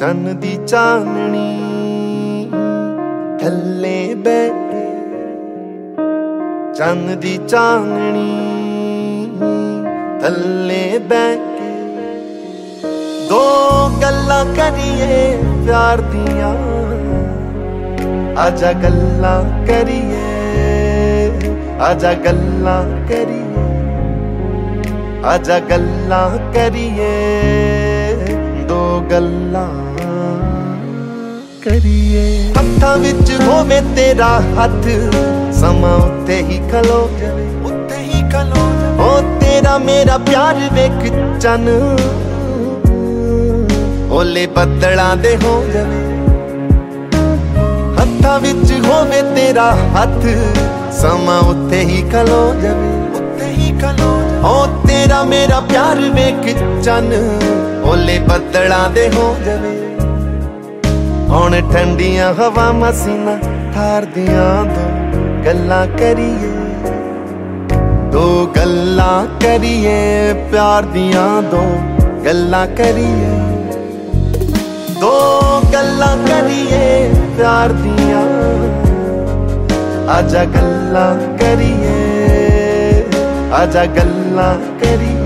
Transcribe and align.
ਚੰਨ 0.00 0.36
ਦੀ 0.40 0.58
ਚਾਨਣੀ। 0.66 1.60
ਥੱਲੇ 3.40 4.14
ਬੈ 4.14 4.48
ਕੇ 4.48 4.84
ਚੰਨ 6.74 7.18
ਦੀ 7.20 7.36
ਚਾਨਣੀ। 7.48 8.30
ਥੱਲੇ 10.20 10.98
ਬੈ 10.98 11.26
ਦੋ 13.28 13.42
ਗੱਲਾਂ 14.02 14.44
ਕਰੀਏ 14.54 15.36
ਪਿਆਰ 15.66 16.00
ਦੀਆਂ। 16.00 16.54
ਆਜਾ 18.38 18.72
ਗੱਲਾਂ 18.72 19.42
ਕਰੀਏ, 19.66 21.30
ਆਜਾ 21.80 22.14
ਗੱਲਾਂ 22.14 22.82
ਕਰੀਏ, 23.08 23.68
ਆਜਾ 25.24 25.58
ਗੱਲਾਂ 25.60 26.30
ਕਰੀਏ। 26.54 27.14
ਦੋ 28.68 28.82
ਗੱਲਾਂ 29.10 29.89
ਕਰੀਏ। 31.62 32.52
ਹੱਥਾਂ 32.52 32.96
ਵਿੱਚ 32.98 33.30
ਹੋਵੇ 33.40 33.80
ਤੇਰਾ 33.96 34.28
ਹੱਥ 34.58 34.86
ਸਮਾਂ 35.52 35.96
ਉੱਤੇ 35.96 36.36
ਹੀ 36.42 36.58
ਖਲੋ 36.70 37.08
ਜਾਵੇ। 37.20 37.46
ਉੱਤੇ 37.64 37.96
ਹੀ 37.96 38.22
ਖਲੋ 38.30 38.62
ਓ 39.00 39.20
ਤੇਰਾ 39.40 39.76
ਮੇਰਾ 39.78 40.16
ਪਿਆਰ 40.18 40.58
ਵੇਖ 40.72 41.12
ਚੰਨ। 41.40 41.68
ਓਲੇ 44.10 44.46
ਬੱਦਲਾਂ 44.46 45.16
ਦੇ 45.16 45.36
ਹੋ 45.36 45.62
ਜਾਵੇ। 45.74 46.00
ਹੱਥਾਂ 47.98 48.38
ਵਿੱਚ 48.40 48.72
ਹੋਵੇ 48.86 49.22
ਤੇਰਾ 49.36 49.70
ਹੱਥ 49.96 50.26
ਸਮਾਂ 50.92 51.40
ਉੱਤੇ 51.40 51.80
ਹੀ 51.80 52.02
ਖਲੋ 52.12 52.42
ਜਾਵੇ। 52.62 52.90
ਉੱਤੇ 53.14 53.50
ਹੀ 53.50 53.72
ਖਲੋ 53.80 54.10
ਓ 54.48 54.66
ਤੇਰਾ 54.86 55.22
ਮੇਰਾ 55.24 55.60
ਪਿਆਰ 55.60 56.00
ਵੇਖ 56.14 56.56
ਚੰਨ। 56.84 57.12
ਓਲੇ 57.84 58.18
ਬੱਦਲਾਂ 58.18 58.88
ਦੇ 58.90 59.08
ਹੋ 59.08 59.34
ਜਾਵੇ। 59.46 59.79
ਹੁਣ 61.30 61.54
ਠੰਡੀਆਂ 61.72 62.34
ਹਵਾ 62.34 62.72
ਮਸੀਨਾ 62.72 63.38
ਠਾਰਦੀਆਂ 63.74 64.64
ਦੋ 64.64 64.86
ਗੱਲਾਂ 65.44 65.86
ਕਰੀਏ। 65.86 66.50
ਦੋ 68.12 68.52
ਗੱਲਾਂ 68.56 69.26
ਕਰੀਏ, 69.40 70.32
ਪਿਆਰ 70.52 70.82
ਦੀਆਂ 70.82 71.42
ਦੋ 71.42 71.62
ਗੱਲਾਂ 72.24 72.66
ਕਰੀਏ। 72.66 73.30
ਦੋ 75.00 75.12
ਗੱਲਾਂ 75.72 76.16
ਕਰੀਏ, 76.16 77.12
ਪਿਆਰ 77.36 77.72
ਦੀਆਂ। 77.72 78.24
ਆਜਾ 80.10 80.44
ਗੱਲਾਂ 80.44 81.14
ਕਰੀਏ, 81.38 81.96
ਆਜਾ 83.52 83.84
ਗੱਲਾਂ 83.86 84.54
ਕਰੀਏ। 84.80 85.19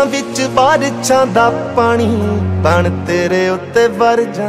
ਰੂਹਾਂ 0.00 0.12
ਵਿੱਚ 0.12 0.40
ਬਾਰਿਸ਼ਾਂ 0.46 1.26
ਦਾ 1.26 1.50
ਪਾਣੀ 1.76 2.06
ਬਣ 2.64 2.88
ਤੇਰੇ 3.06 3.48
ਉੱਤੇ 3.48 3.86
ਵਰ 3.88 4.22
ਜਾ। 4.22 4.48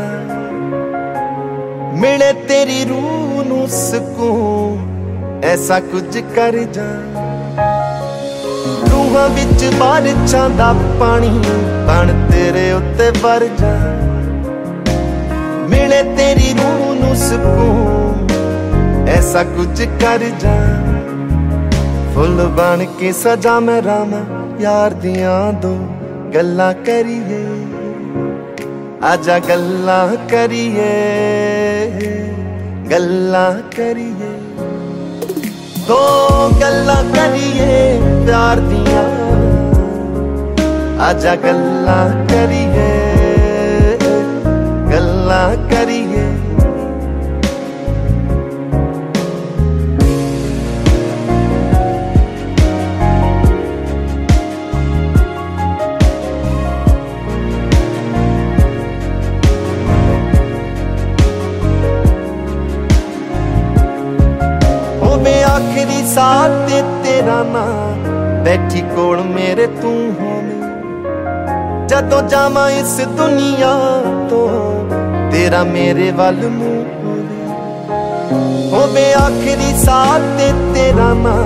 ਮਿਲੇ 1.93 2.31
ਤੇਰੀ 2.47 2.85
ਰੂਹ 2.85 3.43
ਨੂੰ 3.45 3.67
ਸਕੂਨ 3.67 5.41
ਐਸਾ 5.43 5.79
ਕੁਝ 5.79 6.17
ਕਰ 6.35 6.57
ਜਾ। 6.73 6.87
ਰੂਹਾਂ 8.91 9.27
ਵਿੱਚ 9.29 9.65
ਬਾਰਿਸ਼ਾਂ 9.79 10.49
ਦਾ 10.49 10.73
ਪਾਣੀ 10.99 11.29
ਬਣ 11.87 12.13
ਤੇਰੇ 12.31 12.71
ਉੱਤੇ 12.71 13.09
ਵਰ 13.21 13.45
ਜਾ। 13.59 13.75
ਮਿਲੇ 15.69 16.03
ਤੇਰੀ 16.17 16.53
ਰੂਹ 16.53 16.93
ਨੂੰ 16.95 17.15
ਸਕੂਨ 17.15 18.27
ਐਸਾ 19.09 19.43
ਕੁਝ 19.43 19.81
ਕਰ 20.01 20.29
ਜਾ। 20.39 20.59
ਫੁੱਲ 22.15 22.47
ਬਣ 22.57 22.85
ਕੇ 22.99 23.11
ਸਜਾ 23.11 23.59
ਮੈਂ 23.59 23.81
ਰਾਮਾ। 23.81 24.40
ਯਾਰ 24.61 24.93
ਦੀਆਂ 24.93 25.53
ਦੋ 25.53 25.69
ਗੱਲਾਂ 26.33 26.73
ਕਰੀਏ 26.85 27.39
ਆਜਾ 29.03 29.37
ਗੱਲਾਂ 29.39 30.07
ਕਰੀਏ 30.29 30.89
ਗੱਲਾਂ 32.91 33.51
ਕਰੀਏ 33.75 34.29
ਦੋ 35.87 35.97
ਗੱਲਾਂ 36.61 37.03
ਕਰੀਏ 37.15 37.79
ਪਿਆਰ 38.25 38.59
ਦੀਆਂ 38.69 39.03
ਆਜਾ 41.07 41.35
ਗੱਲਾਂ 41.45 42.05
ਕਰੀਏ 42.27 42.89
ਗੱਲਾਂ 44.91 45.49
ਆਖਰੀ 66.01 66.07
ਸਾਥ 66.07 66.51
ਤੇ 66.69 66.81
ਤੇਰਾ 67.03 67.41
ਨਾਂ। 67.43 68.43
ਬੈਠੀ 68.45 68.81
ਕੋਲ 68.95 69.19
ਮੇਰੇ 69.23 69.65
ਤੂੰ 69.81 70.13
ਹੋਵੇਂ 70.19 71.87
ਜਦੋਂ 71.87 72.21
ਜਾਵਾਂ 72.29 72.69
ਇਸ 72.71 72.95
ਦੁਨੀਆ 73.17 73.73
ਤੋਂ, 74.29 74.49
ਤੇਰਾ 75.31 75.63
ਮੇਰੇ 75.63 76.09
ਵੱਲ 76.11 76.47
ਮੂੰਹ 76.49 76.85
ਹੋਵੇ 77.03 77.39
ਹੋਵੇ 78.71 79.03
ਆਖਰੀ 79.13 79.73
ਸਾਥ 79.77 80.21
ਤੇ 80.37 80.51
ਤੇਰਾ 80.73 81.13
ਨਾਂ। 81.15 81.41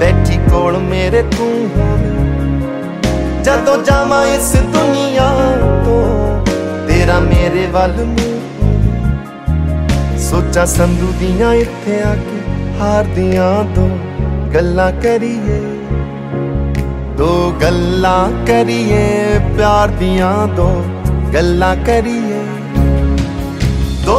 ਬੈਠੀ 0.00 0.38
ਕੋਲ 0.50 0.78
ਮੇਰੇ 0.80 1.22
ਤੂੰ 1.36 1.50
ਹੋਵੇਂ 1.76 3.42
ਜਦੋਂ 3.42 3.76
ਜਾਵਾਂ 3.84 4.24
ਇਸ 4.26 4.52
ਦੁਨੀਆ 4.72 5.28
ਤੋਂ, 5.84 6.04
ਤੇਰਾ 6.88 7.18
ਮੇਰੇ 7.22 7.66
ਵੱਲ 7.72 8.04
ਮੂੰਹ 8.06 8.34
ਸੋਚਾਂ 10.20 10.66
ਸੰਧੂ 10.66 11.12
ਦੀਆਂ 11.20 11.52
ਇੱਥੇ 11.54 12.00
ਆ 12.02 12.14
ਕੇ 12.16 12.35
ਹਾਰਦੀਆਂ 12.80 13.52
ਦੋ 13.74 13.88
ਗੱਲਾਂ 14.54 14.90
ਕਰੀਏ, 14.92 15.60
ਦੋ 17.18 17.52
ਗੱਲਾਂ 17.62 18.46
ਕਰੀਏ, 18.46 19.38
ਪਿਆਰ 19.56 19.88
ਦੀਆਂ 20.00 20.46
ਦੋ 20.48 20.68
ਗੱਲਾਂ 21.34 21.74
ਕਰੀਏ। 21.76 22.42
ਦੋ 24.04 24.18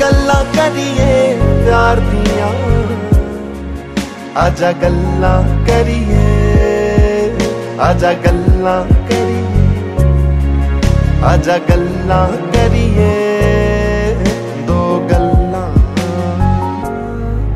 ਗੱਲਾਂ 0.00 0.44
ਕਰੀਏ, 0.54 1.36
ਪਿਆਰ 1.64 2.00
ਦੀਆਂ, 2.02 2.50
ਆਜਾ 4.36 4.72
ਗੱਲਾਂ 4.72 5.42
ਕਰੀਏ, 5.66 6.26
ਆਜਾ 7.80 8.12
ਗੱਲਾਂ 8.26 8.84
ਕਰੀਏ, 9.08 10.06
ਆਜਾ 11.24 11.58
ਗੱਲਾਂ 11.70 12.26
ਕਰੀਏ। 12.52 13.27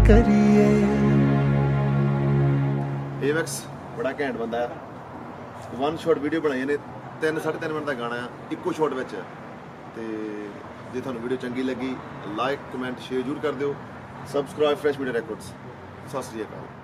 ਕਰੀਏ। 0.06 0.64
ਏਵੈਕਸ 3.28 3.62
ਬੜਾ 3.96 4.12
ਘੈਂਟ 4.20 4.36
ਬੰਦਾ 4.36 4.60
ਹੈ। 4.60 4.68
ਵਨ 5.78 5.96
ਸ਼ਾਟ 5.96 6.18
ਵੀਡੀਓ 6.18 6.40
ਬਣਾਈ 6.40 6.64
ਨੇ 6.64 6.76
3 7.22 7.38
3.5 7.40 7.72
ਮਿੰਟ 7.72 7.86
ਦਾ 7.86 7.94
ਗਾਣਾ 7.94 8.16
ਆ 8.16 8.28
ਇੱਕੋ 8.52 8.72
ਸ਼ਾਟ 8.72 8.92
ਵਿੱਚ। 8.92 9.14
ਤੇ 9.96 10.04
ਜੇ 10.94 11.00
ਤੁਹਾਨੂੰ 11.00 11.22
ਵੀਡੀਓ 11.22 11.38
ਚੰਗੀ 11.38 11.62
ਲੱਗੀ 11.62 11.94
ਲਾਈਕ 12.36 12.60
ਕਮੈਂਟ 12.72 12.98
ਸ਼ੇਅਰ 13.00 13.22
ਜ਼ਰੂਰ 13.22 13.38
ਕਰ 13.38 13.52
ਦਿਓ। 13.54 13.74
Subscribe 14.32 14.78
fresh 14.78 14.98
media 14.98 15.14
records 15.14 15.52
Sat 16.08 16.22
Sri 16.22 16.42
ਅਕਾਲ। 16.42 16.81